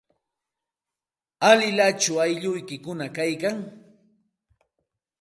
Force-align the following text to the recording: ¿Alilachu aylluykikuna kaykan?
¿Alilachu 1.49 2.13
aylluykikuna 2.23 3.05
kaykan? 3.15 3.57